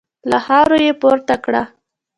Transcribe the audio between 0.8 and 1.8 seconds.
يې پورته کړه.